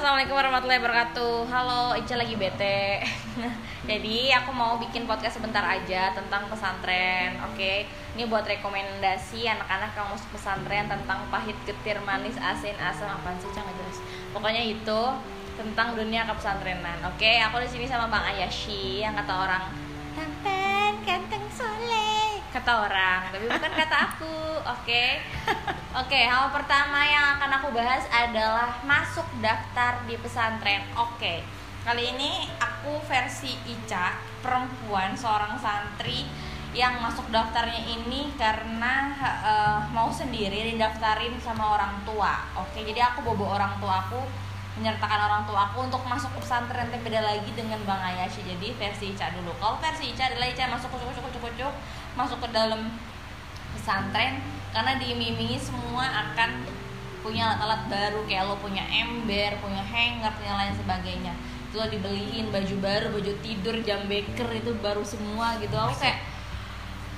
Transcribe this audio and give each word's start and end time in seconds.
assalamualaikum 0.00 0.32
warahmatullahi 0.32 0.80
wabarakatuh. 0.80 1.36
Halo, 1.52 1.92
Ica 1.92 2.16
lagi 2.16 2.32
bete. 2.32 3.04
Jadi 3.92 4.32
aku 4.32 4.48
mau 4.48 4.80
bikin 4.80 5.04
podcast 5.04 5.36
sebentar 5.36 5.60
aja 5.60 6.16
tentang 6.16 6.48
pesantren. 6.48 7.36
Oke, 7.44 7.84
ini 8.16 8.24
buat 8.24 8.40
rekomendasi 8.48 9.44
anak-anak 9.44 9.92
yang 9.92 10.08
masuk 10.08 10.32
pesantren 10.32 10.88
tentang 10.88 11.20
pahit, 11.28 11.52
getir, 11.68 12.00
manis, 12.00 12.32
asin, 12.40 12.72
asam 12.80 13.12
apa 13.12 13.28
sih 13.44 13.52
Cang 13.52 13.68
jelas. 13.68 14.00
Pokoknya 14.32 14.64
itu 14.64 15.00
tentang 15.60 15.92
dunia 15.92 16.24
kepesantrenan. 16.24 17.04
Oke, 17.04 17.36
aku 17.36 17.60
di 17.60 17.68
sini 17.68 17.84
sama 17.84 18.08
Bang 18.08 18.24
Ayashi 18.24 19.04
yang 19.04 19.12
kata 19.12 19.36
orang 19.36 19.68
tampan, 20.16 20.96
ganteng, 21.04 21.44
soleh. 21.52 22.40
Kata 22.56 22.88
orang, 22.88 23.28
tapi 23.36 23.44
bukan 23.52 23.72
kata 23.76 23.96
aku. 24.16 24.64
Oke. 24.64 25.20
Oke, 25.90 26.22
hal 26.22 26.54
pertama 26.54 27.02
yang 27.02 27.34
akan 27.34 27.50
aku 27.58 27.74
bahas 27.74 28.06
adalah 28.14 28.78
masuk 28.86 29.26
daftar 29.42 29.98
di 30.06 30.14
pesantren. 30.22 30.86
Oke. 30.94 31.42
Kali 31.82 32.14
ini 32.14 32.46
aku 32.62 33.02
versi 33.10 33.58
Ica, 33.66 34.14
perempuan 34.38 35.18
seorang 35.18 35.58
santri 35.58 36.30
yang 36.70 37.02
masuk 37.02 37.26
daftarnya 37.34 37.82
ini 37.90 38.30
karena 38.38 39.10
eh, 39.42 39.80
mau 39.90 40.06
sendiri 40.14 40.70
didaftarin 40.70 41.34
sama 41.42 41.74
orang 41.74 41.98
tua. 42.06 42.38
Oke, 42.54 42.86
jadi 42.86 43.10
aku 43.10 43.26
bobo 43.26 43.50
orang 43.50 43.74
tua 43.82 44.06
aku 44.06 44.22
menyertakan 44.78 45.26
orang 45.26 45.42
tua 45.42 45.74
aku 45.74 45.90
untuk 45.90 46.06
masuk 46.06 46.30
ke 46.38 46.46
pesantren 46.46 46.86
tapi 46.86 47.02
beda 47.02 47.26
lagi 47.26 47.50
dengan 47.58 47.82
Bang 47.82 47.98
Ayashi 47.98 48.46
jadi 48.46 48.70
versi 48.78 49.10
Ica 49.10 49.34
dulu 49.34 49.50
kalau 49.58 49.76
versi 49.82 50.14
Ica 50.14 50.30
adalah 50.30 50.46
Ica 50.46 50.70
masuk 50.70 50.94
kucuk 50.94 51.10
kucuk 51.10 51.26
kucuk 51.26 51.42
kucuk 51.50 51.74
masuk 52.14 52.38
ke 52.38 52.48
dalam 52.54 52.86
pesantren 53.74 54.40
karena 54.70 54.96
diiming-imingi 54.98 55.58
semua 55.58 56.06
akan 56.06 56.62
punya 57.20 57.52
alat-alat 57.52 57.82
baru 57.92 58.20
kayak 58.24 58.48
lo 58.48 58.56
punya 58.58 58.80
ember, 58.88 59.52
punya 59.60 59.84
hanger, 59.84 60.32
punya 60.40 60.54
lain 60.56 60.74
sebagainya. 60.74 61.32
Itu 61.68 61.78
lo 61.78 61.86
dibeliin 61.86 62.48
baju 62.48 62.76
baru, 62.80 63.06
baju 63.12 63.32
tidur, 63.44 63.76
jam 63.84 64.08
beker 64.08 64.48
itu 64.56 64.72
baru 64.80 65.04
semua 65.04 65.60
gitu. 65.60 65.76
Aku 65.76 65.94
kayak 66.00 66.24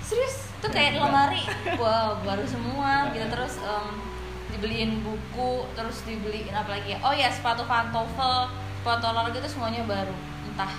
serius 0.03 0.51
tuh 0.59 0.71
kayak 0.71 0.99
di 0.99 1.01
lemari, 1.01 1.43
wah 1.81 2.19
baru 2.27 2.45
semua 2.45 3.11
gitu 3.15 3.27
terus 3.31 3.63
em, 3.63 3.87
dibeliin 4.53 5.01
buku, 5.07 5.67
terus 5.79 6.03
dibeliin 6.03 6.51
apa 6.51 6.79
lagi 6.79 6.95
ya? 6.95 6.99
Oh 7.07 7.15
ya 7.15 7.31
sepatu 7.31 7.63
pantofel, 7.65 8.51
sepatu 8.83 9.05
olahraga 9.07 9.39
itu 9.39 9.49
semuanya 9.49 9.87
baru. 9.87 10.15
Entah 10.51 10.73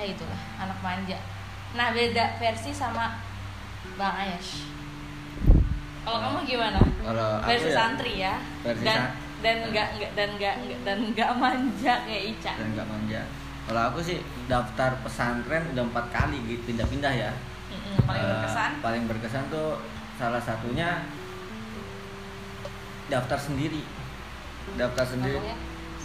ya 0.00 0.04
itulah 0.08 0.40
anak 0.56 0.80
manja. 0.80 1.20
Nah 1.76 1.92
beda 1.92 2.40
versi 2.40 2.72
sama 2.72 3.20
Bang 4.00 4.16
Ayash. 4.16 4.64
Kalau 6.00 6.18
kamu 6.18 6.38
gimana? 6.44 6.80
Kalau 6.98 7.28
versi 7.42 7.68
ya, 7.68 7.74
santri 7.74 8.12
ya. 8.18 8.34
versi 8.62 8.82
dan 8.82 8.96
sa- 8.98 9.12
dan 9.40 9.56
enggak 9.62 9.88
enggak 9.94 10.10
dan 10.14 10.28
enggak 10.30 10.54
enggak- 10.58 10.82
dan 10.82 10.98
enggak 11.02 11.30
manja 11.34 11.94
kayak 12.02 12.24
Ica. 12.30 12.52
dan 12.54 12.68
nggak 12.70 12.86
manja 12.86 13.20
kalau 13.62 13.82
aku 13.86 13.98
sih 14.00 14.18
daftar 14.46 15.00
pesantren 15.00 15.62
udah 15.70 15.84
empat 15.86 16.06
kali 16.10 16.36
gitu 16.44 16.60
pindah-pindah 16.66 17.08
ya 17.10 17.30
Mm-mm, 17.70 18.02
paling 18.02 18.20
Eh, 18.20 18.28
berkesan. 18.28 18.70
paling 18.80 19.04
berkesan 19.06 19.44
tuh 19.48 19.78
salah 20.16 20.38
satunya 20.38 21.04
daftar 23.06 23.38
sendiri 23.38 23.80
daftar 24.74 25.04
sendiri 25.04 25.38
Maksudnya? 25.38 25.56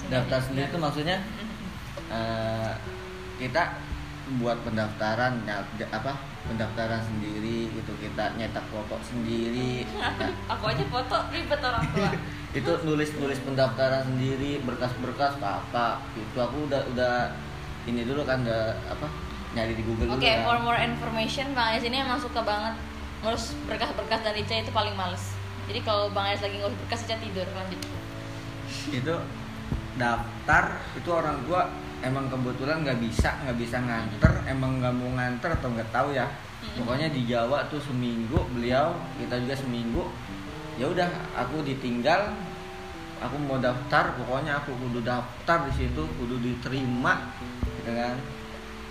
daftar 0.09 0.39
sendiri 0.41 0.67
itu 0.67 0.77
maksudnya 0.77 1.17
Mm-mm. 1.19 1.57
eh, 2.09 2.71
kita 3.37 3.63
buat 4.37 4.57
pendaftaran 4.61 5.43
ya, 5.43 5.59
apa 5.91 6.13
pendaftaran 6.45 7.01
sendiri 7.01 7.69
gitu 7.71 7.91
kita 7.97 8.33
nyetak 8.35 8.65
foto 8.69 8.95
sendiri 9.01 9.83
Nah, 9.95 10.13
Aku 10.51 10.63
aja 10.65 10.85
foto 10.85 11.17
ribet 11.29 11.59
orang 11.59 11.83
tua. 11.91 12.09
itu 12.57 12.71
nulis 12.83 13.09
nulis 13.15 13.39
pendaftaran 13.41 14.05
sendiri 14.05 14.63
berkas-berkas 14.63 15.35
apa 15.37 15.99
itu 16.15 16.37
aku 16.37 16.71
udah 16.71 16.87
udah 16.89 17.35
ini 17.83 18.01
dulu 18.01 18.23
kan 18.23 18.41
udah 18.41 18.71
apa 18.87 19.07
nyari 19.51 19.75
di 19.75 19.83
Google 19.83 20.07
Oke, 20.09 20.23
dulu 20.23 20.43
for 20.43 20.55
kan 20.55 20.63
more 20.63 20.79
information, 20.79 21.51
Bang 21.51 21.71
Ayas 21.71 21.83
ini 21.83 21.99
emang 21.99 22.15
suka 22.15 22.39
banget 22.41 22.75
ngurus 23.19 23.55
berkas-berkas 23.65 24.19
dan 24.21 24.35
Ica 24.35 24.55
itu 24.57 24.69
paling 24.69 24.95
males. 24.95 25.35
Jadi 25.65 25.79
kalau 25.81 26.11
Bang 26.11 26.27
Ayas 26.27 26.39
lagi 26.39 26.59
ngurus 26.59 26.75
berkas 26.79 27.03
Ica 27.03 27.15
tidur 27.17 27.47
lanjut. 27.51 27.79
itu 28.87 29.15
daftar 29.95 30.63
itu 30.93 31.09
orang 31.09 31.39
tua 31.43 31.71
emang 32.01 32.27
kebetulan 32.27 32.81
nggak 32.81 32.99
bisa 32.99 33.29
nggak 33.39 33.57
bisa 33.57 33.77
nganter 33.77 34.31
emang 34.45 34.79
nggak 34.79 34.91
mau 34.91 35.09
nganter 35.13 35.49
atau 35.53 35.69
nggak 35.69 35.89
tahu 35.89 36.11
ya 36.11 36.27
Hmm. 36.55 36.81
pokoknya 36.81 37.13
di 37.13 37.29
Jawa 37.29 37.61
tuh 37.67 37.77
seminggu 37.77 38.41
beliau 38.49 38.89
kita 39.15 39.37
juga 39.37 39.53
seminggu 39.53 40.01
ya 40.75 40.89
udah 40.89 41.05
aku 41.37 41.61
ditinggal 41.61 42.33
aku 43.15 43.37
mau 43.37 43.59
daftar 43.59 44.17
pokoknya 44.17 44.57
aku 44.57 44.73
kudu 44.75 44.99
daftar 44.99 45.61
di 45.61 45.73
situ 45.75 46.01
kudu 46.11 46.41
diterima 46.41 47.29
gitu 47.77 47.91
kan 47.91 48.17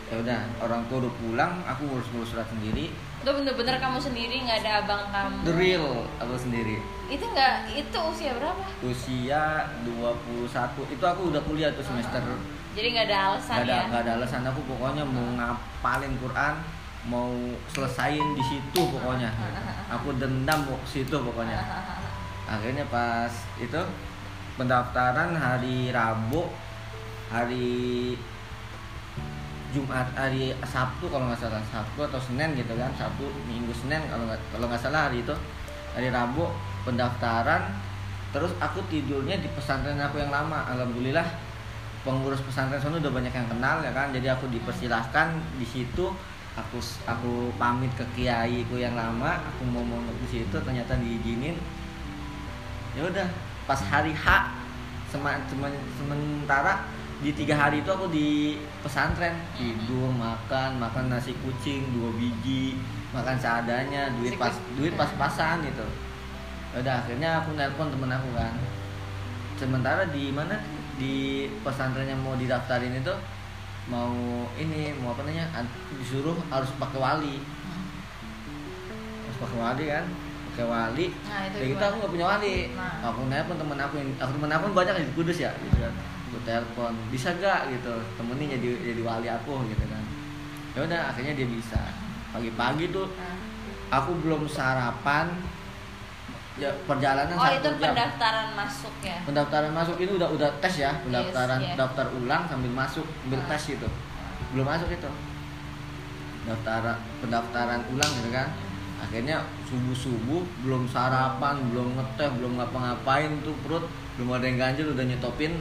ya 0.04 0.14
udah 0.16 0.40
orang 0.60 0.86
tua 0.86 1.02
udah 1.02 1.12
pulang 1.18 1.52
aku 1.66 1.82
ngurus-ngurus 1.84 2.30
surat 2.30 2.46
sendiri 2.46 2.94
Itu 3.18 3.32
bener-bener 3.32 3.74
kamu 3.74 3.98
sendiri 3.98 4.36
nggak 4.38 4.58
ada 4.60 4.72
abang 4.84 5.02
kamu. 5.08 5.36
the 5.42 5.52
real 5.52 5.88
aku 6.14 6.36
sendiri 6.36 6.76
Itu 7.08 7.24
nggak 7.26 7.74
itu 7.74 7.98
usia 8.06 8.36
berapa? 8.36 8.64
usia 8.82 9.42
21 9.82 10.94
itu 10.94 11.04
aku 11.04 11.22
udah 11.26 11.42
kuliah 11.42 11.72
tuh 11.72 11.82
semester 11.82 12.22
Jadi 12.74 12.86
nggak 12.90 13.06
ada 13.06 13.18
alasan 13.30 13.56
Gak 13.62 13.66
ada, 13.70 13.76
ya. 13.78 13.84
gak 13.86 14.02
ada 14.02 14.12
alasan. 14.18 14.42
Aku 14.50 14.60
pokoknya 14.66 15.04
mau 15.06 15.26
ngapalin 15.38 16.14
Quran 16.18 16.54
mau 17.06 17.30
selesain 17.70 18.26
di 18.34 18.42
situ 18.42 18.80
pokoknya. 18.90 19.30
Aku 19.94 20.16
dendam 20.18 20.66
ke 20.66 20.74
situ 20.88 21.14
pokoknya. 21.14 21.60
Akhirnya 22.44 22.84
pas 22.90 23.30
itu 23.62 23.80
pendaftaran 24.58 25.32
hari 25.36 25.94
Rabu 25.94 26.50
hari 27.30 28.14
Jumat 29.74 30.06
hari 30.14 30.54
Sabtu 30.62 31.10
kalau 31.10 31.30
nggak 31.30 31.40
salah. 31.40 31.62
Sabtu 31.66 32.00
atau 32.06 32.20
Senin 32.20 32.54
gitu 32.58 32.74
kan 32.78 32.90
Sabtu 32.94 33.26
Minggu 33.46 33.74
Senin 33.74 34.02
kalau 34.10 34.26
nggak 34.26 34.40
kalau 34.54 34.66
nggak 34.70 34.82
salah 34.82 35.10
hari 35.10 35.22
itu 35.22 35.34
hari 35.94 36.10
Rabu 36.10 36.50
pendaftaran. 36.82 37.70
Terus 38.34 38.50
aku 38.58 38.82
tidurnya 38.90 39.38
di 39.38 39.46
pesantren 39.54 40.00
aku 40.02 40.18
yang 40.18 40.34
lama. 40.34 40.66
Alhamdulillah 40.66 41.22
pengurus 42.04 42.44
pesantren 42.44 42.78
sana 42.78 43.00
udah 43.00 43.10
banyak 43.10 43.32
yang 43.32 43.48
kenal 43.48 43.80
ya 43.80 43.90
kan? 43.96 44.12
Jadi 44.12 44.28
aku 44.28 44.46
dipersilahkan 44.52 45.34
di 45.56 45.64
situ 45.64 46.12
aku 46.54 46.78
aku 47.08 47.50
pamit 47.58 47.90
ke 47.98 48.04
kiaiku 48.14 48.78
yang 48.78 48.94
lama 48.94 49.42
aku 49.42 49.66
mau 49.66 49.82
mondok 49.82 50.14
di 50.28 50.38
situ 50.38 50.56
ternyata 50.60 50.94
diizinin. 51.00 51.56
Ya 52.94 53.02
udah 53.08 53.26
pas 53.64 53.80
hari 53.80 54.12
H 54.14 54.52
sementara 55.10 56.86
di 57.24 57.30
tiga 57.32 57.56
hari 57.56 57.80
itu 57.80 57.90
aku 57.90 58.12
di 58.12 58.60
pesantren. 58.84 59.34
Tidur 59.56 60.12
makan 60.12 60.78
makan 60.78 61.08
nasi 61.08 61.32
kucing 61.40 61.88
dua 61.96 62.12
biji 62.14 62.76
makan 63.16 63.38
seadanya 63.38 64.12
duit 64.20 64.36
pas 64.36 64.52
duit 64.76 64.92
pas-pasan 64.94 65.64
gitu. 65.64 65.86
Ya 66.76 66.84
udah 66.84 66.94
akhirnya 67.00 67.40
aku 67.40 67.56
nelpon 67.56 67.88
temen 67.88 68.12
aku 68.12 68.28
kan. 68.36 68.54
Sementara 69.54 70.04
di 70.10 70.34
mana 70.34 70.58
di 70.98 71.48
pesantren 71.62 72.06
yang 72.06 72.20
mau 72.22 72.38
didaftarin 72.38 72.94
itu 72.94 73.14
mau 73.84 74.48
ini 74.56 74.96
mau 74.96 75.12
apa 75.12 75.28
namanya 75.28 75.64
disuruh 76.00 76.36
harus 76.48 76.70
pakai 76.80 76.98
wali. 76.98 77.36
Harus 79.24 79.38
pakai 79.40 79.58
wali 79.60 79.84
kan? 79.90 80.04
Pakai 80.54 80.66
wali. 80.70 81.06
Nah, 81.10 81.40
itu 81.50 81.56
gitu 81.74 81.82
aku 81.82 81.96
nggak 82.00 82.12
punya 82.14 82.26
wali. 82.26 82.56
Nah. 82.72 83.10
aku 83.12 83.20
nelpon 83.28 83.56
temen 83.58 83.78
aku 83.80 83.94
yang 84.00 84.10
aku 84.22 84.30
temen 84.38 84.50
aku 84.54 84.64
banyak 84.72 84.94
di 85.02 85.12
kudus 85.18 85.38
ya 85.42 85.50
gitu 85.60 85.76
kan. 85.82 85.94
Aku 86.30 86.38
telepon 86.46 86.92
bisa 87.10 87.30
gak 87.38 87.70
gitu. 87.70 87.94
Temenin 88.18 88.58
jadi 88.58 88.68
jadi 88.94 89.02
wali 89.02 89.28
aku 89.28 89.66
gitu 89.68 89.84
kan. 89.86 90.02
Ya 90.74 90.80
udah 90.86 91.00
akhirnya 91.12 91.34
dia 91.36 91.46
bisa. 91.46 91.78
Pagi-pagi 92.34 92.90
tuh 92.90 93.06
Nah. 93.14 93.36
aku 94.00 94.16
belum 94.22 94.48
sarapan 94.50 95.30
ya 96.54 96.70
perjalanan 96.84 97.34
Oh 97.34 97.50
itu 97.50 97.66
jam. 97.72 97.90
pendaftaran 97.90 98.48
masuk 98.54 98.94
ya. 99.02 99.18
pendaftaran 99.22 99.72
masuk 99.72 99.96
ini 99.98 100.14
udah 100.14 100.28
udah 100.30 100.50
tes 100.62 100.74
ya 100.78 100.94
pendaftaran 101.02 101.58
Yes, 101.58 101.68
yeah. 101.68 101.76
daftar 101.76 102.06
ulang 102.14 102.42
sambil 102.46 102.70
masuk 102.70 103.02
sambil 103.02 103.40
Ah. 103.40 103.48
tes 103.50 103.62
gitu. 103.68 103.88
Belum 104.50 104.62
masuk 104.64 104.86
itu. 104.88 105.10
Daftar 106.44 106.82
pendaftaran 107.18 107.80
ulang 107.88 108.10
gitu 108.14 108.30
kan. 108.30 108.48
Akhirnya 109.00 109.36
subuh 109.64 109.92
subuh 109.92 110.42
belum 110.60 110.86
sarapan 110.86 111.58
belum 111.68 111.96
ngeteh 111.96 112.30
belum 112.34 112.56
ngapa-ngapain 112.56 113.42
tuh 113.42 113.56
perut. 113.60 113.84
Belum 114.14 114.30
ada 114.32 114.44
yang 114.44 114.56
ganjel 114.56 114.92
udah 114.92 115.02
nyetopin 115.02 115.58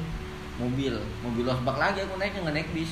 mobil. 0.56 0.94
Mobil 1.22 1.44
losbak 1.44 1.74
lagi 1.75 2.04
aku 2.04 2.16
naiknya 2.16 2.46
nggak 2.46 2.56
naik 2.56 2.69
bis. 2.72 2.92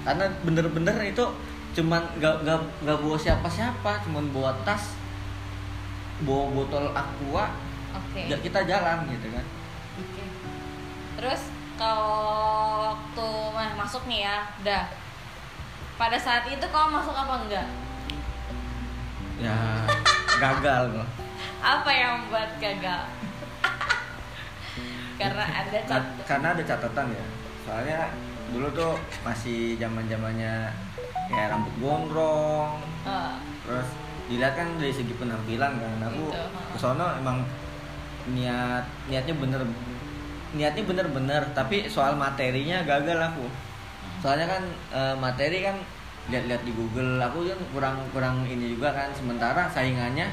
Karena 0.00 0.24
bener-bener 0.40 0.96
itu 1.04 1.24
cuman 1.70 2.02
gak, 2.16 2.42
gak, 2.42 2.56
gak 2.82 2.98
bawa 2.98 3.14
siapa-siapa 3.14 4.02
cuman 4.02 4.26
bawa 4.30 4.50
tas 4.64 4.98
bawa 6.22 6.44
botol 6.52 6.84
aqua 6.92 7.44
Oke. 7.96 8.28
ya 8.28 8.36
kita 8.36 8.60
jalan 8.64 9.08
gitu 9.08 9.28
kan 9.30 9.46
Oke. 9.98 10.24
Terus 11.16 11.42
kalau 11.76 12.16
waktu 12.86 13.26
mah 13.52 13.72
masuk 13.76 14.04
nih 14.04 14.24
ya, 14.24 14.36
udah. 14.60 14.84
Pada 15.96 16.16
saat 16.16 16.48
itu 16.48 16.64
kau 16.68 16.88
masuk 16.88 17.12
apa 17.12 17.44
enggak? 17.44 17.68
ya 19.40 19.56
gagal 20.36 20.92
loh 20.92 21.08
Apa 21.60 21.88
yang 21.88 22.20
membuat 22.20 22.52
gagal? 22.60 23.08
karena 25.20 25.44
ada 25.44 25.78
cat 25.84 26.04
karena 26.24 26.46
ada 26.52 26.62
catatan 26.64 27.06
ya 27.12 27.24
soalnya 27.64 28.00
dulu 28.48 28.68
tuh 28.72 28.92
masih 29.20 29.76
zaman 29.76 30.04
zamannya 30.08 30.72
kayak 31.28 31.52
rambut 31.52 31.74
gondrong 31.80 32.80
Eh, 33.00 33.32
terus 33.64 33.88
dilihat 34.30 34.54
kan 34.54 34.68
dari 34.78 34.94
segi 34.94 35.10
penampilan 35.18 35.72
kan. 35.82 36.06
Aku 36.06 36.30
Gitu, 36.30 36.46
kesono 36.78 37.06
emang 37.18 37.42
niat 38.30 38.86
niatnya 39.10 39.34
bener 39.34 39.60
niatnya 40.54 40.82
bener-bener 40.86 41.42
tapi 41.50 41.90
soal 41.90 42.14
materinya 42.14 42.86
gagal 42.86 43.18
aku. 43.18 43.50
Soalnya 44.22 44.46
kan 44.46 44.62
eh, 44.94 45.14
materi 45.18 45.66
kan 45.66 45.76
lihat-lihat 46.30 46.62
di 46.62 46.70
Google 46.70 47.18
aku 47.18 47.50
kan 47.50 47.60
kurang 47.74 47.96
kurang 48.14 48.36
ini 48.46 48.78
juga 48.78 48.94
kan. 48.94 49.10
Sementara 49.10 49.66
saingannya 49.66 50.30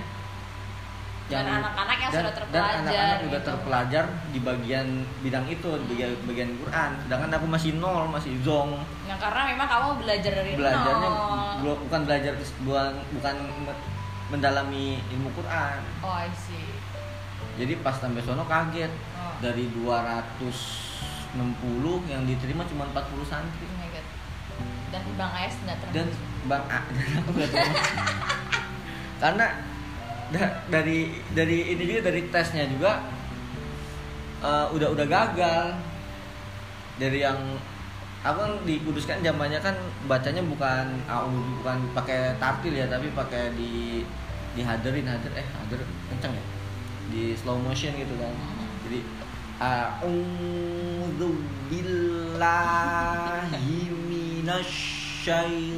Dan 1.28 1.44
anak-anak 1.44 1.98
yang 1.98 2.08
dan- 2.08 2.22
sudah 2.22 2.32
dan 2.32 2.40
terpelajar 2.40 2.80
anak-anak 2.80 3.20
udah 3.20 3.28
gitu. 3.34 3.50
terpelajar 3.52 4.04
di 4.32 4.40
bagian 4.40 4.88
bidang 5.20 5.46
itu 5.46 5.70
di 5.78 5.86
bagian, 5.90 6.12
bagian 6.24 6.52
Quran 6.58 6.90
sedangkan 6.98 7.30
aku 7.34 7.46
masih 7.46 7.72
nol 7.76 8.08
masih 8.08 8.34
zong 8.42 8.80
Nah, 9.04 9.18
karena 9.18 9.42
memang 9.50 9.68
kamu 9.68 9.88
belajar 10.00 10.32
dari 10.34 10.52
belajarnya 10.54 11.10
nol. 11.10 11.76
bukan 11.84 12.02
belajar 12.02 12.32
bukan 12.62 12.88
bukan 13.12 13.36
me- 13.60 13.82
mendalami 14.30 14.86
ilmu 15.10 15.30
Quran 15.34 15.80
Oh, 16.00 16.16
I 16.16 16.32
see. 16.32 16.64
jadi 17.56 17.76
pas 17.78 17.94
sampai 17.94 18.22
sono 18.22 18.44
kaget 18.44 18.92
Oh. 19.14 19.36
dari 19.40 19.68
260 19.76 21.36
yang 22.06 22.24
diterima 22.24 22.64
cuma 22.64 22.88
40 22.88 23.04
santri 23.26 23.68
Oh. 23.68 23.76
Dan 24.88 25.04
Bang 25.14 25.32
Ayas 25.34 25.54
nggak 25.60 25.78
termasuk. 25.78 25.94
dan 25.94 26.08
bang 26.48 26.64
A 26.66 26.80
dan 26.88 27.20
aku 27.20 27.30
nggak 27.34 27.50
tahu 27.52 27.68
karena 29.22 29.46
da- 30.30 30.60
dari 30.68 31.00
dari 31.32 31.72
ini 31.72 31.84
juga 31.86 32.02
dari 32.08 32.22
tesnya 32.28 32.68
juga 32.68 33.00
eh, 34.40 34.66
udah 34.70 34.90
udah 34.92 35.06
gagal. 35.06 35.66
Dari 36.98 37.22
yang 37.22 37.38
aku 38.22 38.38
kan 38.38 38.54
dikuduskan 38.66 39.22
zamannya 39.22 39.62
kan 39.62 39.78
bacanya 40.06 40.42
bukan 40.42 40.86
au 41.06 41.30
bukan 41.62 41.78
pakai 41.94 42.34
tartil 42.38 42.74
ya 42.74 42.90
tapi 42.90 43.14
pakai 43.14 43.54
di 43.54 44.02
dihaderin 44.54 45.06
hadir 45.06 45.32
eh 45.34 45.46
hadir 45.46 45.80
kenceng 46.10 46.34
ya? 46.34 46.44
Di 47.08 47.24
slow 47.34 47.58
motion 47.58 47.94
gitu 47.94 48.14
kan. 48.18 48.34
Jadi 48.84 49.00
a'udzu 49.58 51.30
billahi 51.70 53.28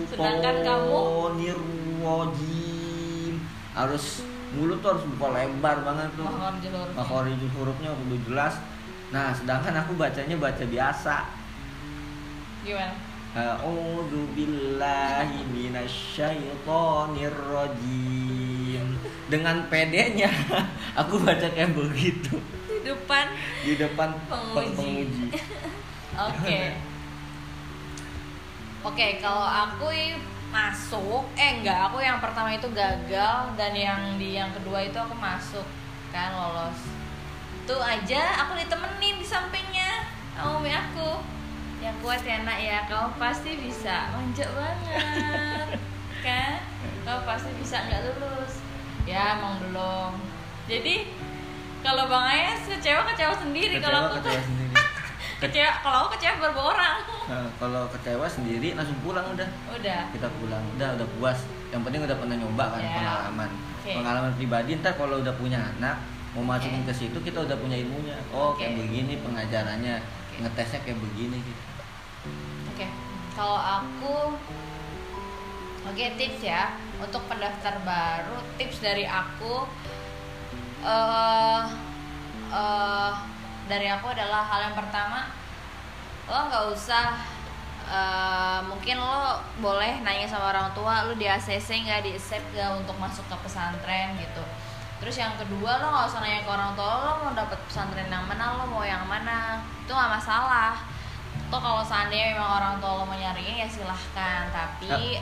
Sedangkan 0.10 0.62
kamu- 0.62 1.34
rajim 2.00 3.34
harus 3.74 4.22
mulut 4.52 4.80
tuh 4.80 4.90
harus 4.92 5.04
buka 5.14 5.28
lebar 5.32 5.78
banget 5.84 6.10
tuh 6.14 6.26
makhorijul 6.96 7.50
hurufnya 7.54 7.90
udah 7.92 8.20
jelas 8.26 8.54
nah 9.10 9.30
sedangkan 9.30 9.74
aku 9.78 9.94
bacanya 9.94 10.36
baca 10.36 10.64
biasa 10.64 11.16
Gimana? 12.60 12.92
A'udzu 13.30 14.36
billahi 14.36 15.48
minasyaitonir 15.48 17.32
rajim. 17.48 19.00
Dengan 19.30 19.70
pedenya 19.70 20.28
aku 21.00 21.22
baca 21.22 21.48
kayak 21.48 21.72
begitu 21.72 22.36
Di 22.68 22.78
depan. 22.84 23.26
di 23.64 23.74
depan 23.78 24.10
Penguji. 24.28 24.76
penguji. 24.76 25.28
Oke. 26.20 26.60
Oke, 28.90 29.08
kalau 29.22 29.46
aku 29.46 29.88
masuk, 30.50 31.30
eh 31.38 31.62
enggak, 31.62 31.90
aku 31.90 32.02
yang 32.02 32.18
pertama 32.18 32.50
itu 32.50 32.66
gagal 32.74 33.54
dan 33.54 33.72
yang 33.74 34.18
di 34.18 34.34
yang 34.34 34.50
kedua 34.50 34.82
itu 34.82 34.98
aku 34.98 35.14
masuk 35.14 35.66
kan 36.10 36.34
lolos. 36.34 36.80
Tuh 37.70 37.78
aja 37.78 38.46
aku 38.46 38.58
ditemenin 38.58 39.22
di 39.22 39.26
sampingnya 39.26 40.10
sama 40.34 40.58
umi 40.58 40.74
aku. 40.74 41.22
Yang 41.80 41.96
kuat 42.04 42.22
ya 42.26 42.44
nak 42.44 42.60
ya, 42.60 42.84
kamu 42.90 43.16
pasti 43.16 43.56
bisa. 43.56 44.12
Manja 44.12 44.46
banget. 44.52 45.68
kan? 46.26 46.60
Kamu 47.08 47.22
pasti 47.24 47.50
bisa 47.62 47.86
nggak 47.88 48.02
lulus. 48.10 48.60
Ya, 49.08 49.40
emang 49.40 49.62
belum. 49.64 50.18
Jadi 50.68 51.14
kalau 51.80 52.12
Bang 52.12 52.28
Ayas 52.28 52.68
kecewa 52.68 53.08
kecewa 53.08 53.34
sendiri 53.38 53.80
kalau 53.80 54.12
aku 54.12 54.20
kecewa 54.20 54.42
sendiri. 54.44 54.79
Kecewa 55.40 55.72
kalau 55.80 55.98
aku 56.04 56.10
kecewa 56.16 56.34
beberapa 56.38 56.62
orang 56.70 56.98
Nah, 57.26 57.46
kalau 57.56 57.86
kecewa 57.88 58.26
sendiri 58.26 58.74
langsung 58.74 58.98
pulang 59.00 59.22
udah. 59.30 59.46
udah 59.70 60.02
Kita 60.10 60.28
pulang, 60.36 60.64
udah 60.74 60.98
udah 60.98 61.08
puas. 61.14 61.40
Yang 61.70 61.82
penting 61.86 62.02
udah 62.04 62.18
pernah 62.18 62.36
nyoba 62.36 62.66
kan 62.68 62.82
Ya. 62.82 62.90
pengalaman. 62.92 63.50
Oke. 63.78 63.92
Pengalaman 63.94 64.32
pribadi 64.34 64.72
ntar 64.76 64.94
kalau 64.94 65.22
udah 65.22 65.34
punya 65.34 65.62
anak 65.62 66.02
mau 66.30 66.42
masukin 66.44 66.82
Oke. 66.82 66.90
ke 66.90 66.94
situ 66.96 67.18
kita 67.22 67.40
udah 67.40 67.54
punya 67.56 67.78
ilmunya. 67.78 68.18
Oh, 68.30 68.52
Oke. 68.52 68.66
kayak 68.66 68.82
begini 68.82 69.14
pengajarannya. 69.20 69.96
Oke. 70.02 70.36
Ngetesnya 70.42 70.80
kayak 70.82 71.00
begini 71.00 71.38
gitu. 71.40 71.62
oke 72.68 72.88
kalau 73.32 73.56
aku 73.56 74.16
oke 75.86 76.06
tips 76.16 76.42
ya 76.42 76.76
untuk 76.98 77.24
pendaftar 77.26 77.80
baru 77.82 78.36
tips 78.56 78.80
dari 78.80 79.04
aku 79.04 79.64
eh 80.82 81.64
eh, 82.50 83.12
dari 83.70 83.86
aku 83.86 84.10
adalah 84.10 84.42
hal 84.50 84.74
yang 84.74 84.76
pertama 84.76 85.30
lo 86.26 86.50
nggak 86.50 86.66
usah 86.74 87.14
eh, 87.86 88.60
mungkin 88.66 88.98
lo 88.98 89.38
boleh 89.62 90.02
nanya 90.02 90.26
sama 90.26 90.50
orang 90.50 90.74
tua 90.74 91.06
lo 91.06 91.14
di 91.14 91.30
ACC 91.30 91.86
nggak 91.86 92.02
di 92.06 92.18
accept 92.18 92.50
nggak 92.54 92.82
untuk 92.82 92.98
masuk 92.98 93.26
ke 93.30 93.38
pesantren 93.46 94.18
gitu. 94.18 94.44
Terus 95.00 95.16
yang 95.16 95.34
kedua 95.38 95.80
lo 95.80 95.94
nggak 95.94 96.06
usah 96.10 96.20
nanya 96.22 96.42
ke 96.46 96.52
orang 96.52 96.74
tua 96.74 96.92
lo 97.02 97.12
mau 97.24 97.32
dapet 97.38 97.58
pesantren 97.70 98.10
yang 98.10 98.26
mana 98.26 98.58
lo 98.58 98.66
mau 98.66 98.82
yang 98.82 99.06
mana 99.06 99.62
itu 99.86 99.92
nggak 99.94 100.12
masalah. 100.18 100.74
Toh 101.50 101.62
kalau 101.62 101.82
seandainya 101.82 102.38
memang 102.38 102.62
orang 102.62 102.76
tua 102.78 103.02
lo 103.02 103.04
mau 103.06 103.18
nyariin 103.18 103.66
ya 103.66 103.70
silahkan. 103.70 104.50
Tapi 104.54 105.18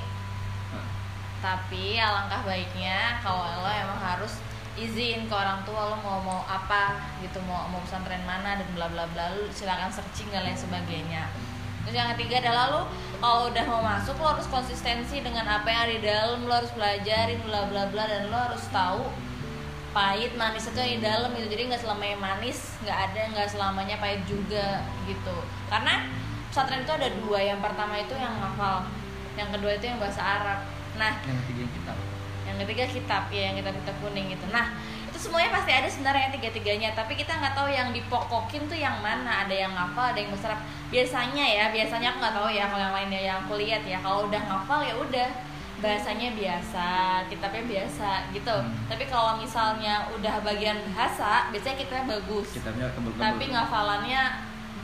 tapi 1.37 2.01
alangkah 2.01 2.41
baiknya 2.43 3.21
kalau 3.23 3.47
lo 3.63 3.69
emang 3.69 3.99
harus 4.01 4.41
izin 4.77 5.25
ke 5.25 5.33
orang 5.33 5.65
tua 5.65 5.89
lo 5.89 5.97
mau 6.05 6.21
mau 6.21 6.41
apa 6.45 7.01
gitu 7.25 7.41
mau 7.49 7.65
mau 7.73 7.81
pesantren 7.81 8.21
mana 8.29 8.61
dan 8.61 8.69
bla 8.77 8.85
bla 8.85 9.09
bla 9.09 9.33
lu 9.33 9.49
silakan 9.49 9.89
searching 9.89 10.29
dan 10.29 10.45
lain 10.45 10.53
sebagainya. 10.53 11.25
Terus 11.81 11.95
yang 11.97 12.13
ketiga 12.13 12.45
adalah 12.45 12.65
lo 12.69 12.81
kalau 13.17 13.49
udah 13.49 13.65
mau 13.65 13.81
masuk 13.81 14.15
lo 14.21 14.37
harus 14.37 14.45
konsistensi 14.45 15.25
dengan 15.25 15.49
apa 15.49 15.65
yang 15.65 15.81
ada 15.89 15.93
di 15.97 16.03
dalam 16.05 16.39
lo 16.45 16.53
harus 16.53 16.69
pelajarin 16.77 17.41
bla 17.41 17.65
bla 17.65 17.89
bla 17.89 18.03
dan 18.05 18.29
lo 18.29 18.37
harus 18.37 18.63
tahu 18.69 19.09
pahit 19.97 20.37
manis 20.37 20.69
itu 20.69 20.77
di 20.77 21.01
dalam 21.01 21.33
gitu. 21.33 21.49
Jadi 21.49 21.73
nggak 21.73 21.81
selamanya 21.81 22.17
manis 22.21 22.77
nggak 22.85 22.97
ada 23.09 23.21
nggak 23.33 23.49
selamanya 23.49 23.95
pahit 23.97 24.21
juga 24.29 24.85
gitu. 25.09 25.37
Karena 25.73 26.05
pesantren 26.53 26.85
itu 26.85 26.93
ada 26.93 27.09
dua 27.25 27.39
yang 27.41 27.59
pertama 27.65 27.97
itu 27.97 28.13
yang 28.13 28.37
hafal 28.37 28.85
yang 29.33 29.49
kedua 29.49 29.73
itu 29.73 29.85
yang 29.89 29.97
bahasa 29.97 30.21
Arab. 30.21 30.59
Nah 31.01 31.17
Yang 31.25 31.37
ketiga 31.45 31.65
kita. 31.73 32.16
Yang 32.47 32.57
ketiga 32.63 32.85
kitab 32.87 33.23
ya 33.27 33.51
yang 33.51 33.55
kitab 33.59 33.75
kitab 33.75 33.95
kuning 33.99 34.31
gitu. 34.31 34.45
Nah 34.49 34.71
itu 35.03 35.17
semuanya 35.19 35.51
pasti 35.51 35.71
ada 35.75 35.87
sebenarnya 35.91 36.31
tiga 36.31 36.49
tiganya 36.55 36.89
tapi 36.95 37.19
kita 37.19 37.35
nggak 37.35 37.53
tahu 37.53 37.67
yang 37.67 37.91
dipokokin 37.91 38.63
tuh 38.71 38.79
yang 38.79 38.95
mana. 39.03 39.43
Ada 39.43 39.67
yang 39.67 39.71
ngafal 39.75 40.15
ada 40.15 40.19
yang 40.19 40.31
berserap. 40.31 40.59
Biasanya 40.87 41.45
ya 41.45 41.65
biasanya 41.75 42.15
aku 42.15 42.17
nggak 42.23 42.35
tahu 42.39 42.49
ya 42.55 42.65
kalau 42.71 42.83
yang 42.87 42.95
lainnya 42.95 43.21
yang 43.21 43.37
aku 43.43 43.53
lihat 43.59 43.83
ya. 43.83 43.99
Kalau 43.99 44.31
udah 44.31 44.41
ngafal 44.47 44.79
ya 44.87 44.95
udah. 44.95 45.29
Bahasanya 45.77 46.33
biasa 46.33 46.87
kitabnya 47.29 47.61
biasa 47.69 48.33
gitu. 48.33 48.49
Hmm. 48.49 48.73
tapi 48.89 49.05
kalau 49.05 49.37
misalnya 49.37 50.09
udah 50.09 50.41
bagian 50.41 50.73
bahasa 50.89 51.53
biasanya 51.53 51.77
kitabnya 51.77 52.17
bagus. 52.17 52.57
Kitabnya 52.57 52.89
kebel-kebel. 52.97 53.21
tapi 53.21 53.45
ngafalannya 53.53 54.21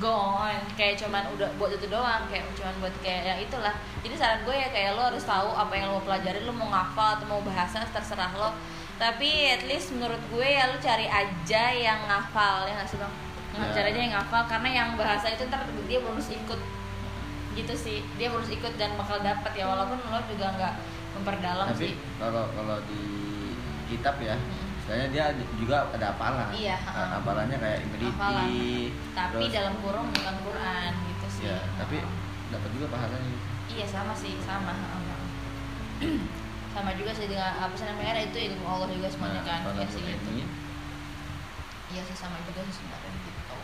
go 0.04 0.12
on 0.44 0.60
kayak 0.76 1.00
cuman 1.00 1.24
udah 1.32 1.48
buat 1.56 1.72
itu 1.72 1.88
doang 1.88 2.28
kayak 2.28 2.44
cuman 2.60 2.76
buat 2.84 2.92
kayak 3.00 3.24
yang 3.24 3.40
itulah. 3.40 3.72
Jadi 4.04 4.16
saran 4.20 4.44
gue 4.44 4.52
ya 4.52 4.68
kayak 4.68 5.00
lo 5.00 5.08
harus 5.08 5.24
tahu 5.24 5.56
apa 5.56 5.72
yang 5.72 5.88
lo 5.88 5.98
mau 5.98 6.04
pelajarin 6.04 6.44
lo 6.44 6.52
mau 6.52 6.68
ngafal 6.68 7.16
atau 7.16 7.26
mau 7.32 7.40
bahasa 7.40 7.80
terserah 7.88 8.36
lo. 8.36 8.52
Tapi 9.00 9.56
at 9.56 9.64
least 9.64 9.96
menurut 9.96 10.20
gue 10.28 10.44
ya 10.44 10.68
lo 10.68 10.76
cari 10.84 11.08
aja 11.08 11.64
yang 11.72 12.04
ngafal 12.04 12.68
ya 12.68 12.76
nggak 12.76 12.90
sih 12.92 13.00
bang? 13.00 13.14
Ya. 13.54 13.70
cari 13.72 13.88
aja 13.96 14.00
yang 14.04 14.14
ngafal 14.20 14.42
karena 14.50 14.70
yang 14.74 14.90
bahasa 15.00 15.32
itu 15.32 15.48
ntar 15.48 15.64
dia 15.88 16.04
bonus 16.04 16.28
ikut. 16.28 16.60
Gitu 17.56 17.74
sih 17.74 18.04
dia 18.20 18.28
bonus 18.28 18.52
ikut 18.52 18.76
dan 18.76 19.00
bakal 19.00 19.24
dapat 19.24 19.56
ya 19.56 19.72
walaupun 19.72 19.96
lo 20.04 20.20
juga 20.28 20.52
nggak 20.60 20.74
memperdalam 21.14 21.70
Tapi 21.72 21.94
sih. 21.94 21.96
kalau 22.20 22.50
kalau 22.52 22.78
di 22.90 23.02
kitab 23.88 24.18
ya, 24.20 24.34
Mm. 24.34 24.73
Istilahnya 24.94 25.10
dia 25.10 25.26
juga 25.58 25.90
ada 25.90 26.06
hafalan. 26.14 26.48
Iya, 26.54 26.78
Nah, 26.78 26.94
ha-ha. 26.94 27.14
hafalannya 27.18 27.58
kayak 27.58 27.80
imriti. 27.82 28.10
tapi 29.14 29.34
terus- 29.42 29.54
dalam 29.54 29.74
kurung 29.82 30.08
bukan 30.14 30.36
Quran 30.46 30.92
gitu 31.10 31.26
sih 31.30 31.44
ya, 31.50 31.58
tapi 31.82 31.98
dapat 32.54 32.70
juga 32.78 32.86
pahalanya. 32.94 33.38
Iya 33.66 33.86
sama 33.90 34.14
sih 34.14 34.38
sama. 34.40 34.74
sama 36.74 36.90
juga 36.94 37.14
sih 37.14 37.30
dengan 37.30 37.54
apa 37.56 37.74
sih 37.74 37.86
namanya 37.86 38.18
itu 38.20 38.38
ilmu 38.38 38.66
Allah 38.66 38.90
juga 38.90 39.08
semuanya 39.10 39.42
Nah, 39.42 39.62
kan 39.66 39.78
ya 39.78 39.88
sih 39.90 40.02
gitu. 40.04 40.30
Iya 41.90 42.02
sih 42.06 42.18
sama 42.18 42.38
juga 42.46 42.62
sih 42.66 42.74
sebenarnya 42.78 43.10
gitu. 43.18 43.58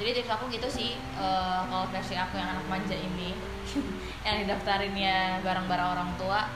Jadi 0.00 0.10
tips 0.16 0.30
aku 0.32 0.44
gitu 0.48 0.66
sih 0.66 0.90
eh, 0.96 1.60
kalau 1.62 1.86
versi 1.90 2.14
aku 2.16 2.34
yang 2.34 2.58
anak 2.58 2.66
manja 2.66 2.96
ini 2.96 3.34
yang 4.26 4.36
didaftarinnya 4.42 5.42
bareng-bareng 5.42 5.88
orang 5.94 6.10
tua 6.18 6.50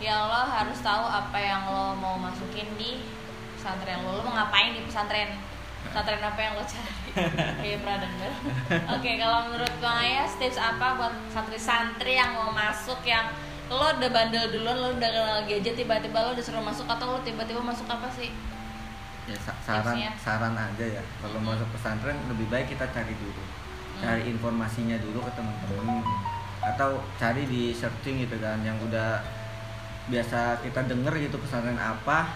ya 0.00 0.16
lo 0.18 0.42
harus 0.42 0.80
tahu 0.80 1.04
apa 1.04 1.36
yang 1.36 1.62
lo 1.66 1.92
mau 1.94 2.16
masukin 2.16 2.66
di 2.74 3.04
pesantren 3.54 4.00
lo. 4.00 4.16
Lo 4.16 4.22
mau 4.22 4.34
ngapain 4.34 4.72
di 4.72 4.82
pesantren? 4.82 5.36
Pesantren 5.82 6.20
apa 6.20 6.40
yang 6.40 6.52
lo 6.54 6.64
cari? 6.64 7.10
Kayak 7.60 7.78
pernah 7.82 7.98
denger. 7.98 8.32
Oke 8.90 9.10
kalau 9.16 9.38
menurut 9.46 9.74
bang 9.78 9.98
Ayas 10.00 10.32
tips 10.36 10.56
apa 10.56 10.96
buat 10.96 11.12
santri-santri 11.28 12.14
yang 12.14 12.32
mau 12.32 12.48
masuk 12.48 13.00
yang 13.02 13.28
lo 13.68 13.86
udah 13.92 14.10
bandel 14.10 14.50
duluan 14.50 14.74
lo 14.74 14.88
udah 14.92 15.08
kenal 15.08 15.40
gadget 15.44 15.76
tiba-tiba 15.76 16.18
lo 16.18 16.34
disuruh 16.34 16.58
masuk 16.58 16.84
atau 16.84 17.06
lo 17.06 17.20
tiba-tiba 17.20 17.60
masuk 17.60 17.86
apa 17.86 18.08
sih? 18.10 18.32
Ya 19.24 19.36
sa- 19.36 19.54
saran 19.60 19.94
Tipsnya? 19.94 20.10
saran 20.16 20.54
aja 20.54 20.86
ya. 20.90 21.02
Kalau 21.20 21.38
Hmm. 21.38 21.52
masuk 21.52 21.68
pesantren 21.70 22.16
lebih 22.26 22.48
baik 22.48 22.66
kita 22.68 22.88
cari 22.88 23.12
dulu. 23.14 23.42
Cari 24.00 24.26
informasinya 24.26 24.96
dulu 24.96 25.20
ke 25.20 25.32
teman-teman 25.32 26.00
atau 26.58 26.90
cari 27.14 27.44
di 27.44 27.70
searching 27.70 28.20
gitu 28.20 28.36
kan 28.36 28.60
yang 28.60 28.80
udah 28.80 29.20
biasa 30.06 30.62
kita 30.62 30.86
denger 30.86 31.12
gitu 31.20 31.36
pesantren 31.36 31.76
apa 31.76 32.30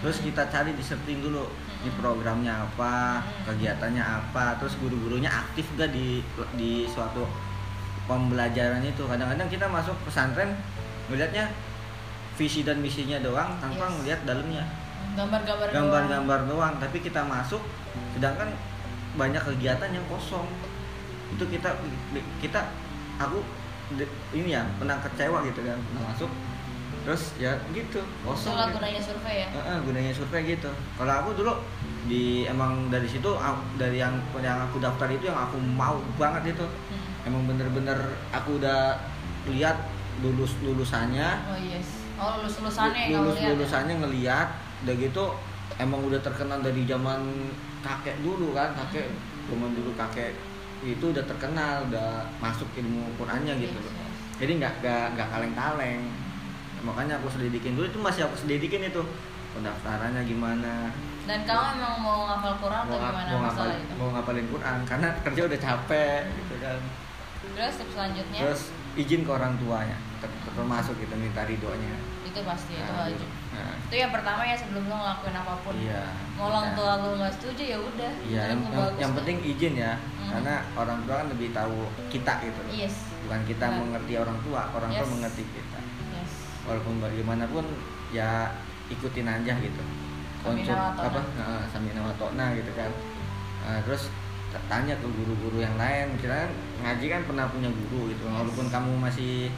terus 0.00 0.18
Hmm. 0.18 0.32
kita 0.32 0.42
cari 0.48 0.72
di 0.72 0.80
searching 0.80 1.20
dulu 1.20 1.44
di 1.78 1.88
Hmm. 1.88 1.98
programnya 1.98 2.54
apa 2.62 3.20
Hmm. 3.20 3.44
kegiatannya 3.46 4.00
apa 4.00 4.56
terus 4.56 4.78
guru-gurunya 4.78 5.28
aktif 5.28 5.68
gak 5.74 5.90
di 5.90 6.24
di 6.54 6.86
suatu 6.86 7.28
pembelajaran 8.06 8.80
itu 8.82 9.02
kadang-kadang 9.04 9.46
kita 9.46 9.66
masuk 9.66 9.94
pesantren 10.02 10.56
melihatnya 11.06 11.52
visi 12.34 12.62
dan 12.62 12.80
misinya 12.80 13.20
doang 13.20 13.60
tanpa 13.60 13.84
Yes. 13.84 13.94
melihat 14.00 14.20
dalamnya 14.24 14.64
gambar-gambar 15.12 15.66
doang. 15.66 15.74
gambar-gambar 15.76 16.40
doang 16.48 16.74
tapi 16.78 16.98
kita 16.98 17.20
masuk 17.20 17.60
sedangkan 18.10 18.48
banyak 19.12 19.42
kegiatan 19.44 19.90
yang 19.90 20.06
kosong 20.06 20.46
itu 21.30 21.44
kita 21.46 21.70
kita 22.40 22.60
aku 23.18 23.42
ini 24.32 24.54
ya 24.54 24.62
pernah 24.78 24.96
kecewa 24.98 25.42
gitu 25.44 25.60
kan 25.60 25.76
pernah 25.76 26.02
masuk 26.08 26.30
terus 27.02 27.22
ya 27.36 27.52
gitu. 27.72 28.00
Kosong 28.22 28.52
Itulah 28.52 28.66
gitu. 28.68 28.76
gunanya 28.78 29.00
survei 29.00 29.34
ya? 29.42 29.48
Heeh, 29.50 29.76
gunanya 29.84 30.12
survei 30.12 30.40
gitu. 30.46 30.70
Kalau 30.70 31.12
aku 31.12 31.30
dulu 31.34 31.52
di 32.08 32.48
emang 32.48 32.88
dari 32.88 33.04
situ 33.04 33.30
dari 33.76 34.00
yang 34.00 34.16
yang 34.40 34.58
aku 34.64 34.80
daftar 34.80 35.08
itu 35.08 35.28
yang 35.28 35.36
aku 35.36 35.56
mau 35.60 36.00
banget 36.16 36.56
itu 36.56 36.64
Hmm. 36.64 37.28
emang 37.28 37.44
bener-bener 37.44 37.98
aku 38.32 38.56
udah 38.56 38.96
lihat 39.48 39.76
lulus 40.20 40.56
lulusannya. 40.60 41.28
Oh 41.48 41.56
yes. 41.56 42.04
Oh 42.20 42.40
lulus 42.40 42.60
lulusannya 42.60 43.04
lulus 43.12 43.36
lihat 43.36 43.44
ya? 43.44 43.48
lulusannya 43.52 43.94
ngeliat 44.00 44.48
udah 44.84 44.94
gitu 44.96 45.24
emang 45.76 46.00
udah 46.04 46.20
terkenal 46.20 46.60
dari 46.60 46.84
zaman 46.84 47.20
kakek 47.80 48.20
dulu 48.20 48.52
kan. 48.52 48.72
Kakek 48.76 49.08
zaman 49.48 49.72
dulu 49.72 49.92
kakek 49.96 50.32
itu 50.80 51.04
udah 51.12 51.24
terkenal 51.28 51.84
udah 51.92 52.24
masuk 52.40 52.68
ilmu 52.76 53.04
Qurannya 53.20 53.52
gitu. 53.60 53.76
Yes, 53.76 53.92
yes. 53.92 54.12
jadi 54.40 54.52
nggak 54.56 54.74
nggak 54.80 55.04
nggak 55.16 55.28
kaleng-kaleng 55.28 56.00
makanya 56.82 57.14
aku 57.16 57.28
selidikin 57.28 57.72
dulu 57.72 57.86
itu 57.86 57.98
masih 57.98 58.24
aku 58.24 58.36
selidikin 58.36 58.82
itu. 58.84 59.02
Pendaftarannya 59.50 60.22
gimana. 60.22 60.94
Dan 61.20 61.42
kamu 61.42 61.62
emang 61.76 61.94
mau 61.98 62.20
ngapal 62.24 62.54
Quran 62.56 62.80
atau 62.80 62.88
mau, 62.88 62.98
ngap- 62.98 63.12
gimana 63.12 63.30
mau, 63.30 63.40
masalah 63.44 63.66
ngapal- 63.68 63.82
itu? 63.82 63.92
mau 63.94 64.08
ngapalin 64.10 64.46
Quran 64.48 64.78
karena 64.84 65.08
kerja 65.20 65.40
udah 65.44 65.58
capek 65.60 66.20
gitu 66.32 66.54
kan. 66.58 66.80
Terus 67.50 67.74
tips 67.76 67.92
selanjutnya? 67.92 68.40
Terus 68.40 68.60
izin 68.94 69.20
ke 69.22 69.30
orang 69.30 69.52
tuanya 69.56 69.96
ter- 70.18 70.40
termasuk 70.48 70.94
gitu 70.96 71.14
minta 71.14 71.42
ridhonya. 71.42 71.94
Itu 72.22 72.40
pasti 72.40 72.72
itu 72.74 72.86
Nah, 72.88 73.04
wajib. 73.04 73.26
nah, 73.50 73.74
itu 73.80 73.94
yang 73.96 74.12
pertama 74.12 74.42
ya 74.44 74.54
sebelum 74.54 74.86
lo 74.86 74.96
ngelakuin 74.96 75.34
apa 75.34 75.54
pun. 75.60 75.74
Iya 75.74 76.04
mau 76.32 76.46
orang 76.48 76.64
Nah. 76.64 76.74
tua 76.74 76.92
lo 76.96 77.08
nggak 77.16 77.32
setuju 77.36 77.62
ya 77.66 77.78
udah. 77.78 78.12
Iya, 78.22 78.40
Itu 78.40 78.50
yang, 78.50 78.60
yang, 78.70 78.92
yang 78.96 79.12
penting 79.12 79.36
izin 79.44 79.74
ya, 79.76 79.92
Hmm. 79.98 80.30
karena 80.30 80.54
orang 80.74 80.98
tua 81.04 81.14
kan 81.16 81.26
lebih 81.28 81.48
tahu 81.50 81.76
kita 82.08 82.32
gitu. 82.40 82.60
Loh. 82.62 82.72
yes. 82.72 82.94
Bukan 83.20 83.40
kita 83.44 83.66
Benar. 83.66 83.78
mengerti 83.82 84.12
orang 84.14 84.38
tua, 84.40 84.62
orang 84.70 84.90
tua 84.90 85.04
Yes. 85.04 85.12
mengerti 85.12 85.42
kita. 85.44 85.80
Walaupun 86.70 87.02
bagaimanapun 87.02 87.66
ya 88.14 88.46
ikutin 88.86 89.26
aja 89.26 89.58
gitu. 89.58 89.82
Ta'na. 90.94 91.10
apa? 91.10 91.20
Samina 91.66 92.00
wa 92.06 92.14
ta'na 92.14 92.54
gitu 92.54 92.70
kan. 92.78 92.90
Nah, 93.66 93.82
terus 93.82 94.06
tanya 94.70 94.94
ke 94.98 95.06
guru-guru 95.06 95.62
yang 95.62 95.74
lain, 95.74 96.14
misalnya 96.14 96.46
ngaji 96.82 97.06
kan 97.10 97.22
pernah 97.26 97.46
punya 97.50 97.70
guru 97.70 98.14
gitu. 98.14 98.22
Yes. 98.22 98.34
Walaupun 98.34 98.66
kamu 98.70 98.90
masih 99.02 99.50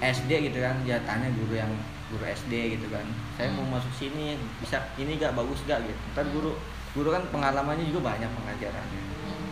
SD 0.00 0.52
gitu 0.52 0.58
kan, 0.60 0.76
ya 0.84 1.00
tanya 1.08 1.32
guru 1.32 1.56
yang 1.56 1.72
guru 2.12 2.24
SD 2.28 2.76
gitu 2.78 2.86
kan. 2.92 3.04
Saya 3.40 3.48
mau 3.56 3.64
Hmm. 3.64 3.80
masuk 3.80 3.92
sini, 3.96 4.36
bisa 4.60 4.78
ini 5.00 5.16
gak 5.16 5.32
bagus 5.32 5.64
gak 5.64 5.80
gitu. 5.88 6.00
Hmm. 6.14 6.28
guru 6.32 6.52
guru 6.92 7.08
kan 7.08 7.24
pengalamannya 7.32 7.88
juga 7.88 8.12
banyak 8.12 8.28
pengajarannya 8.28 9.00
Hmm. 9.24 9.48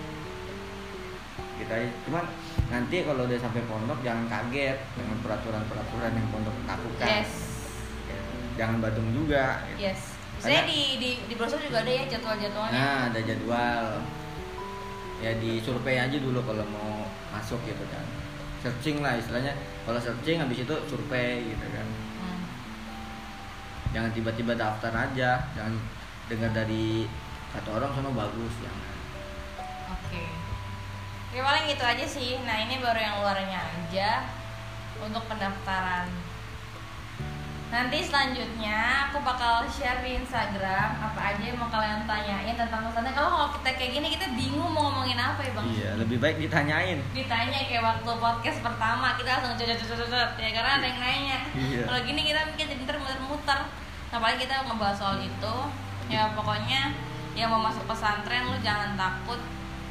kita 1.56 1.74
cuman 2.04 2.24
nanti 2.70 3.02
kalau 3.02 3.26
udah 3.26 3.38
sampai 3.42 3.62
pondok 3.66 3.98
jangan 4.06 4.30
kaget 4.30 4.78
dengan 4.94 5.16
peraturan-peraturan 5.26 6.12
yang 6.14 6.26
pondok 6.30 6.56
lakukan. 6.70 7.06
Yes. 7.10 7.30
Jangan 8.54 8.76
badung 8.78 9.10
juga. 9.10 9.66
Yes. 9.74 10.14
Saya 10.40 10.64
di 10.64 10.96
di 10.96 11.10
di 11.28 11.34
browser 11.36 11.60
juga 11.60 11.84
ada 11.84 11.92
ya 11.92 12.04
jadwal-jadwalnya? 12.08 12.72
Nah 12.72 12.98
ada 13.12 13.20
jadwal. 13.20 13.84
Ya 15.20 15.36
di 15.36 15.60
survei 15.60 16.00
aja 16.00 16.16
dulu 16.16 16.40
kalau 16.46 16.64
mau 16.72 17.04
masuk 17.34 17.60
gitu 17.68 17.84
kan. 17.92 18.06
Searching 18.64 19.04
lah 19.04 19.20
istilahnya. 19.20 19.52
Kalau 19.84 20.00
searching 20.00 20.40
habis 20.40 20.64
itu 20.64 20.74
survei 20.88 21.44
gitu 21.44 21.66
kan. 21.74 21.86
Hmm. 22.22 22.40
jangan 23.92 24.10
tiba-tiba 24.16 24.56
daftar 24.56 24.94
aja. 24.94 25.44
Jangan 25.52 25.74
dengar 26.30 26.54
dari 26.56 27.04
satu 27.52 27.76
orang 27.76 27.90
sono 27.92 28.10
bagus 28.16 28.54
jangan. 28.62 28.96
Oke. 29.92 30.39
Ya 31.30 31.46
paling 31.46 31.64
gitu 31.70 31.84
aja 31.86 32.04
sih. 32.06 32.42
Nah 32.42 32.56
ini 32.66 32.82
baru 32.82 32.98
yang 32.98 33.16
luarnya 33.22 33.58
aja 33.62 34.26
untuk 34.98 35.22
pendaftaran. 35.30 36.10
Nanti 37.70 38.02
selanjutnya 38.02 39.06
aku 39.06 39.22
bakal 39.22 39.62
share 39.70 40.02
di 40.02 40.18
Instagram 40.18 40.90
apa 40.98 41.20
aja 41.30 41.38
yang 41.38 41.54
mau 41.54 41.70
kalian 41.70 42.02
tanyain 42.02 42.58
tentang 42.58 42.82
pesantren. 42.90 43.14
Kalau 43.14 43.30
kalau 43.30 43.48
kita 43.54 43.78
kayak 43.78 43.90
gini 43.94 44.06
kita 44.10 44.26
bingung 44.34 44.74
mau 44.74 44.90
ngomongin 44.90 45.14
apa 45.14 45.38
ya 45.46 45.54
bang? 45.54 45.66
iya 45.70 45.90
lebih 45.94 46.18
baik 46.18 46.42
ditanyain 46.42 46.98
Ditanya 47.14 47.62
kayak 47.70 47.78
waktu 47.86 48.10
podcast 48.10 48.58
pertama 48.58 49.14
kita 49.14 49.38
langsung 49.38 49.54
cocok 49.54 49.86
cocok 49.86 50.30
ya 50.42 50.50
karena 50.50 50.70
ada 50.82 50.86
yang 50.90 50.98
nanya. 50.98 51.38
Iya. 51.54 51.82
Kalau 51.86 52.00
gini 52.02 52.20
kita 52.26 52.40
mungkin 52.42 52.66
jadi 52.74 52.82
ntar 52.82 52.96
muter-muter. 52.98 53.60
Nah 54.10 54.18
paling 54.18 54.38
kita 54.42 54.54
ngebahas 54.66 54.96
soal 54.98 55.16
itu. 55.22 55.54
Ya 56.10 56.34
pokoknya 56.34 56.90
yang 57.38 57.54
mau 57.54 57.62
masuk 57.62 57.86
pesantren 57.86 58.50
lu 58.50 58.58
jangan 58.66 58.98
takut. 58.98 59.38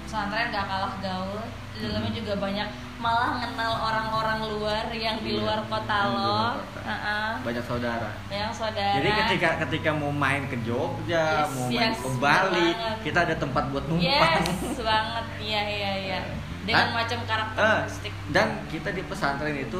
Pesantren 0.09 0.49
gak 0.49 0.65
kalah 0.65 0.93
gaul. 0.97 1.37
Di 1.69 1.85
dalamnya 1.85 2.09
juga 2.09 2.33
banyak 2.41 2.65
malah 2.97 3.37
kenal 3.37 3.77
orang-orang 3.77 4.41
luar 4.49 4.89
yang 4.89 5.21
di 5.21 5.37
Iya, 5.37 5.45
luar 5.45 5.61
kota 5.69 5.97
di 6.01 6.09
lo. 6.11 6.33
kota. 6.57 6.81
Heeh. 6.81 7.29
banyak 7.39 7.61
saudara 7.61 8.09
Yang 8.27 8.51
saudara. 8.57 8.97
Jadi 8.97 9.09
ketika 9.13 9.49
ketika 9.61 9.89
mau 9.93 10.09
main 10.09 10.49
ke 10.49 10.57
Jogja, 10.65 11.45
Yes, 11.45 11.53
mau 11.53 11.69
main 11.69 11.93
yes, 11.93 12.01
ke 12.01 12.09
Bali, 12.17 12.69
banget. 12.73 12.97
kita 13.05 13.19
ada 13.21 13.35
tempat 13.37 13.63
buat 13.69 13.85
numpang. 13.85 14.09
Yes, 14.41 14.77
banget. 14.81 15.25
Iya, 15.37 15.61
iya, 15.69 15.91
iya. 16.01 16.19
Dengan 16.65 16.89
macam 16.89 17.17
Eh, 17.21 17.27
karakteristik. 17.29 18.13
dan 18.33 18.47
kita 18.65 18.89
di 18.89 19.05
pesantren 19.05 19.53
itu 19.55 19.79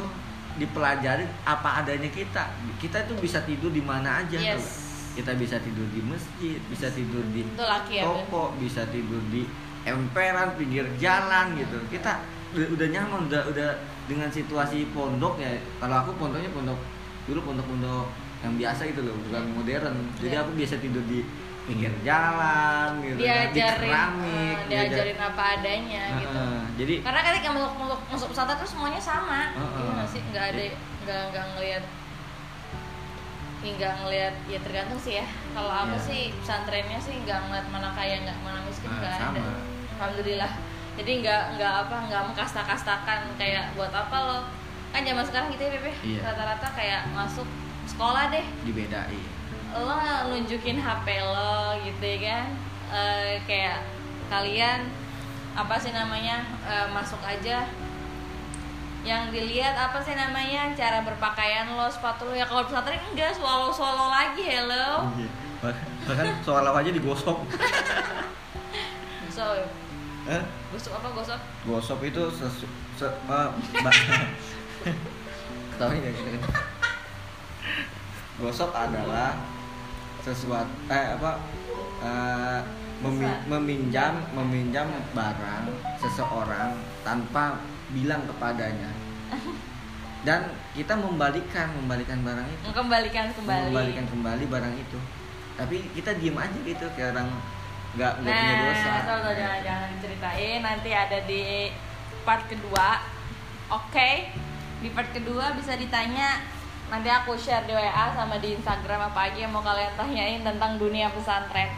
dipelajari 0.56 1.26
apa 1.42 1.82
adanya 1.82 2.06
kita. 2.06 2.54
Kita 2.78 3.02
itu 3.02 3.18
bisa 3.18 3.42
tidur 3.42 3.74
di 3.74 3.82
mana 3.82 4.22
aja. 4.22 4.38
Yes. 4.38 4.94
Kita 5.10 5.34
bisa 5.34 5.58
tidur 5.58 5.90
di 5.90 5.98
masjid, 6.00 6.62
bisa 6.70 6.86
tidur 6.86 7.26
di 7.34 7.42
ya, 7.90 8.06
toko, 8.06 8.54
bisa 8.56 8.86
tidur 8.86 9.18
di 9.26 9.42
emperan 9.82 10.52
pinggir 10.54 10.84
jalan 10.96 11.54
gitu. 11.54 11.78
Kita 11.88 12.20
udah, 12.52 12.88
nyaman, 12.88 13.26
udah 13.26 13.42
udah 13.46 13.70
dengan 14.04 14.28
situasi 14.28 14.90
pondok 14.90 15.38
ya. 15.38 15.50
Kalau 15.78 15.96
aku 15.98 16.10
pondoknya 16.16 16.50
pondok 16.50 16.78
dulu 17.24 17.40
pondok-pondok 17.44 18.06
yang 18.40 18.56
biasa 18.56 18.88
gitu 18.88 19.04
loh, 19.04 19.14
bukan 19.22 19.44
modern. 19.52 19.96
Jadi 20.16 20.32
Iya. 20.32 20.42
aku 20.42 20.50
biasa 20.54 20.74
tidur 20.78 21.04
di 21.04 21.20
pinggir 21.60 21.92
jalan 22.02 22.98
gitu, 22.98 23.14
kan, 23.14 23.20
di 23.20 23.54
diajarin 23.54 23.78
keramik, 23.86 24.56
eh, 24.58 24.66
diajarin 24.66 25.18
apa 25.20 25.42
adanya 25.54 26.04
gitu 26.18 26.34
Heeh, 26.34 26.60
jadi 26.74 26.94
karena 26.98 27.20
ketika 27.22 27.48
masuk 27.54 27.72
masuk 27.78 28.00
masuk 28.10 28.28
pesantren 28.32 28.58
tuh 28.58 28.66
semuanya 28.66 28.98
sama 28.98 29.54
Heeh. 29.54 29.78
iya 29.78 29.90
nggak 29.94 30.08
sih 30.10 30.20
nggak 30.24 30.44
ada 30.50 30.64
nggak 31.06 31.20
nggak 31.30 31.46
ngelihat 31.54 31.84
Ih, 33.60 33.72
nggak 33.76 33.92
ngelihat 34.02 34.34
ya 34.48 34.58
tergantung 34.64 34.98
sih 34.98 35.14
ya 35.20 35.26
kalau 35.52 35.68
aku 35.70 35.94
Iya. 35.94 36.06
sih 36.10 36.20
pesantrennya 36.40 36.98
sih 36.98 37.14
nggak 37.22 37.38
ngeliat 37.44 37.66
mana 37.68 37.88
kaya 37.92 38.16
nggak 38.18 38.38
mana 38.40 38.58
miskin 38.64 38.88
Ah, 38.88 38.96
nggak 38.98 39.14
sama. 39.14 39.36
ada 39.36 39.42
alhamdulillah. 40.00 40.48
Jadi 40.96 41.12
nggak 41.20 41.42
nggak 41.60 41.74
apa 41.86 41.96
nggak 42.08 42.22
mengkasta-kastakan 42.32 43.20
kayak 43.36 43.76
buat 43.76 43.92
apa 43.92 44.16
lo. 44.16 44.38
Kan 44.90 45.04
zaman 45.04 45.22
sekarang 45.22 45.52
gitu 45.54 45.62
ya 45.62 45.70
Bebe 45.76 45.92
Iya. 46.02 46.20
rata-rata 46.24 46.68
kayak 46.72 47.12
masuk 47.12 47.46
sekolah 47.86 48.32
deh. 48.32 48.42
Dibedain. 48.64 49.22
Lo 49.76 50.00
nunjukin 50.32 50.80
HP 50.80 51.06
lo 51.20 51.76
gitu 51.84 52.02
ya 52.02 52.18
kan? 52.26 52.46
Eh, 52.90 53.38
kayak 53.46 53.86
kalian 54.26 54.88
apa 55.54 55.76
sih 55.78 55.92
namanya 55.92 56.42
eh, 56.64 56.88
masuk 56.90 57.20
aja. 57.22 57.68
Yang 59.00 59.22
dilihat 59.32 59.78
apa 59.78 59.96
sih 60.02 60.12
namanya 60.12 60.74
cara 60.76 61.04
berpakaian 61.06 61.70
lo 61.76 61.86
sepatu 61.86 62.26
lo. 62.26 62.34
Ya 62.34 62.44
kalau 62.44 62.66
pesantren 62.66 62.98
enggak 63.12 63.36
swallow 63.36 63.70
swallow 63.70 64.10
lagi 64.10 64.42
hello. 64.42 65.06
Iya. 65.14 65.30
Bah- 65.60 65.84
bahkan 66.08 66.26
soal 66.42 66.64
aja 66.66 66.90
digosok. 66.90 67.36
So 69.30 69.46
eh? 70.26 70.42
gosok 70.68 70.92
apa 70.94 71.08
gosok 71.12 71.40
gosok 71.64 71.98
itu 72.04 72.22
sesu, 72.30 72.66
se, 72.94 73.06
ba- 73.24 73.54
ketahuin 75.70 76.00
ya 76.00 76.10
gitu. 76.10 76.38
gosok 78.38 78.70
adalah 78.70 79.36
sesuatu 80.20 80.68
eh 80.86 81.06
apa 81.16 81.30
eh, 82.00 82.60
Memi- 83.00 83.40
meminjam 83.48 84.12
meminjam 84.30 84.84
barang 85.16 85.64
seseorang 85.96 86.76
tanpa 87.00 87.56
bilang 87.90 88.28
kepadanya 88.28 88.92
dan 90.28 90.44
kita 90.70 90.92
membalikan 90.92 91.72
membalikan 91.74 92.20
barang 92.20 92.44
itu 92.44 92.60
Mengembalikan 92.62 93.26
kembali. 93.32 93.64
membalikan 93.66 94.04
kembali 94.06 94.44
barang 94.46 94.74
itu 94.76 94.98
tapi 95.56 95.80
kita 95.92 96.12
diem 96.16 96.36
aja 96.36 96.58
gitu 96.58 96.84
kayak 96.92 97.16
orang 97.16 97.32
nggak 97.90 98.12
nggak 98.22 98.34
punya 98.34 98.56
dosa 98.62 98.90
Nah, 98.90 99.34
jangan 99.34 99.60
jangan 99.66 99.88
diceritain 99.98 100.60
nanti 100.62 100.90
ada 100.94 101.18
di 101.26 101.70
part 102.22 102.46
kedua. 102.46 103.02
Oke, 103.70 104.30
di 104.82 104.88
part 104.90 105.10
kedua 105.10 105.54
bisa 105.54 105.74
ditanya 105.74 106.42
nanti 106.90 107.06
aku 107.06 107.38
share 107.38 107.66
di 107.66 107.74
WA 107.74 108.14
sama 108.14 108.42
di 108.42 108.58
Instagram 108.58 109.14
apa 109.14 109.30
aja 109.30 109.46
yang 109.46 109.54
mau 109.54 109.62
kalian 109.62 109.94
tanyain 109.94 110.42
tentang 110.42 110.78
dunia 110.78 111.10
pesantren. 111.14 111.70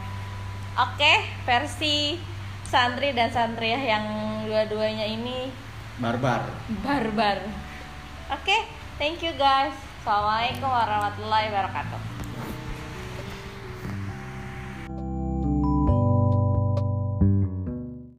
Oke, 0.80 1.20
versi 1.44 2.16
santri 2.64 3.12
dan 3.12 3.28
santriah 3.28 3.80
yang 3.80 4.04
dua-duanya 4.48 5.04
ini 5.04 5.52
barbar 6.00 6.48
barbar. 6.80 7.44
Oke, 8.32 8.56
thank 8.96 9.20
you 9.20 9.36
guys. 9.36 9.76
Assalamualaikum 10.00 10.66
warahmatullahi 10.66 11.52
wabarakatuh. 11.52 12.21